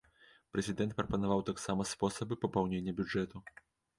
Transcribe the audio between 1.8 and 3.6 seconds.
спосабы папаўнення бюджэту.